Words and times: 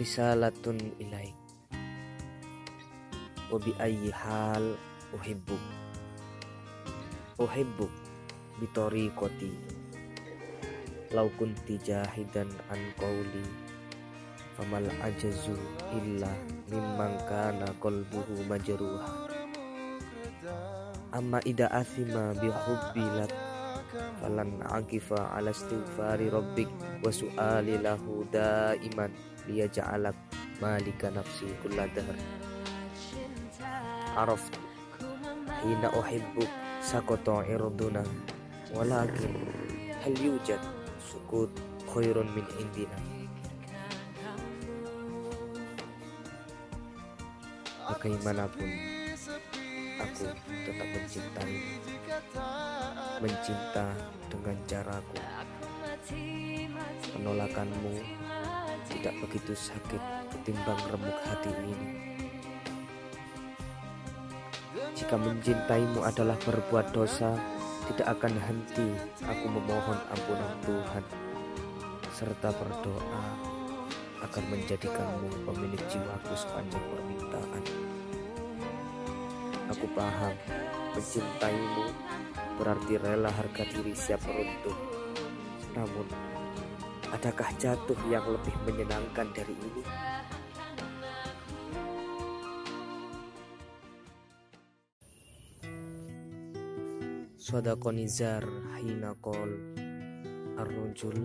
risalatun 0.00 0.80
ilaik. 0.96 1.36
Wa 3.52 3.60
bi 3.60 3.76
ayyi 3.76 4.08
hal 4.08 4.72
uhibbuk 5.12 5.60
uhibbuk 7.36 7.92
bi 8.56 8.64
tariqati. 8.72 9.52
Law 11.12 11.28
kunti 11.36 11.76
jahidan 11.84 12.48
an 12.72 12.80
qawli 12.96 13.44
famal 14.56 14.88
ajazu 15.04 15.52
illa 15.92 16.32
mimman 16.72 17.20
kana 17.28 17.68
qalbuhu 17.76 18.40
majruha. 18.48 19.28
Amma 21.12 21.44
ida 21.44 21.68
asima 21.68 22.32
bi 22.40 22.48
hubbilat 22.48 23.49
falan 24.22 24.62
akifa 24.66 25.34
ala 25.34 25.50
istighfari 25.50 26.30
rabbik 26.30 26.70
wa 27.02 27.10
su'ali 27.10 27.82
lahu 27.82 28.22
daiman 28.30 29.10
liyaj'alak 29.50 30.14
malika 30.62 31.10
nafsi 31.10 31.50
kulla 31.64 31.90
dahr. 31.90 32.14
Araf 34.14 34.42
hina 35.62 35.88
uhibbuk 35.94 36.50
sakoto 36.82 37.42
irduna 37.46 38.04
walakin 38.74 39.34
hal 40.00 40.14
yujad 40.18 40.62
sukut 41.02 41.50
khairun 41.90 42.28
min 42.36 42.46
indina. 42.62 42.98
Bagaimanapun 47.90 48.70
aku 49.98 50.24
tetap 50.64 50.88
mencintai 50.94 51.58
mencinta 53.20 53.92
dengan 54.32 54.56
caraku. 54.64 55.20
Penolakanmu 57.12 57.94
tidak 58.88 59.14
begitu 59.22 59.52
sakit 59.52 60.02
ketimbang 60.32 60.80
remuk 60.88 61.18
hati 61.28 61.52
ini. 61.52 61.76
Jika 64.96 65.20
mencintaimu 65.20 66.00
adalah 66.00 66.36
berbuat 66.40 66.96
dosa 66.96 67.36
tidak 67.92 68.16
akan 68.16 68.34
henti 68.40 68.88
aku 69.28 69.46
memohon 69.46 69.98
ampunan 70.08 70.52
Tuhan. 70.64 71.04
Serta 72.16 72.52
berdoa 72.56 73.24
agar 74.20 74.44
menjadikanmu 74.48 75.48
pemilik 75.48 75.82
jiwaku 75.88 76.32
sepanjang 76.36 76.84
permintaan. 76.92 77.62
Aku 79.70 79.86
paham, 79.94 80.34
mencintaimu 80.92 81.86
berarti 82.56 82.98
rela 82.98 83.30
harga 83.30 83.62
diri 83.68 83.94
siap 83.94 84.24
meruntuh. 84.26 84.78
Namun, 85.76 86.06
adakah 87.14 87.50
jatuh 87.60 87.98
yang 88.10 88.26
lebih 88.26 88.54
menyenangkan 88.66 89.28
dari 89.30 89.54
ini? 89.54 89.84
Sadakonizar 97.50 98.46
hina 98.78 99.10
kol 99.18 99.50
ar-rujul 100.54 101.18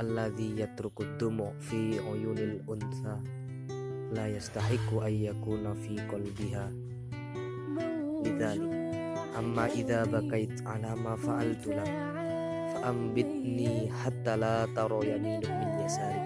alladhi 0.00 0.56
yatruku 0.56 1.04
dumu 1.20 1.52
fi 1.60 2.00
uyunil 2.00 2.64
untha 2.64 3.20
la 4.16 4.32
yastahiku 4.32 5.04
ayyakuna 5.04 5.76
fi 5.76 6.00
qalbiha 6.08 6.64
lidzalik 8.24 8.81
amma 9.32 9.64
idza 9.72 10.04
bakait 10.04 10.52
ala 10.68 10.92
ma 10.92 11.16
fa'altu 11.16 11.72
lak 11.72 11.88
fa'ambitni 12.76 13.88
hatta 13.88 14.36
la 14.36 14.68
taro 14.76 15.00
yaminu 15.00 15.48
min 15.48 15.70
yasari. 15.80 16.22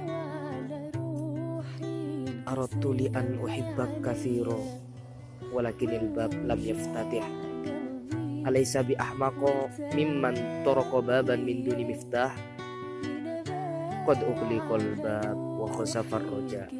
Aradtu 2.47 2.95
li 2.95 3.07
an 3.11 3.39
uhibbak 3.43 4.03
kathiro 4.03 4.63
walakinil 5.51 6.11
bab 6.15 6.31
lam 6.47 6.61
yaftatih 6.63 7.27
alaysa 8.47 8.87
bi 8.87 8.95
ahmaqo 8.95 9.67
mimman 9.95 10.63
taraka 10.63 10.99
baban 11.03 11.43
min 11.43 11.67
duni 11.67 11.83
miftah. 11.87 12.31
Qad 14.07 14.23
ughliqal 14.23 14.87
bab 15.03 15.35
wa 15.35 15.67
khasafar 15.75 16.23
roja. 16.23 16.71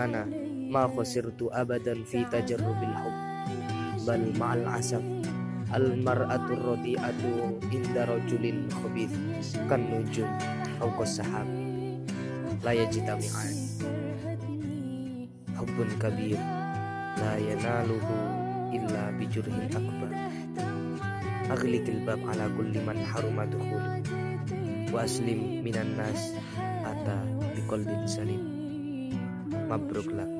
Ana 0.00 0.24
ma 0.72 0.88
khasirtu 0.88 1.52
abadan 1.52 2.00
fi 2.08 2.24
tajarrubil 2.32 2.96
hub 2.96 3.27
bal 4.06 4.22
ma'al 4.38 4.62
asaf 4.78 5.02
al 5.74 5.96
mar'atu 6.00 6.54
radi'atu 6.56 7.60
inda 7.72 8.08
rajulin 8.08 8.68
khabith. 8.72 9.14
Kan 9.68 9.84
nujum 9.90 10.28
aw 10.80 10.88
sahab. 11.04 11.48
La 12.64 12.72
yajtami'an 12.74 13.54
hubbun 15.58 15.90
kabir. 15.98 16.38
La 17.18 17.34
yanaluhu 17.34 18.14
illa 18.70 19.10
bijurhin 19.18 19.66
akbar. 19.74 20.12
Aghliqil 21.48 22.04
bab 22.06 22.20
ala 22.28 22.46
kulli 22.54 22.78
man 22.84 23.00
haruma 23.02 23.44
dukhul. 23.48 23.84
Wa 24.94 25.04
aslim 25.04 25.64
minan 25.66 25.98
nas 25.98 26.32
ata 26.86 27.18
biqalbin 27.56 28.06
salim. 28.06 28.42
Mabruk 29.68 30.08
lak 30.16 30.37